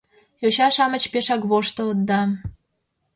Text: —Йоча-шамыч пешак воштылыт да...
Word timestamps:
—Йоча-шамыч 0.41 1.03
пешак 1.11 1.41
воштылыт 1.49 1.99
да... 2.09 2.21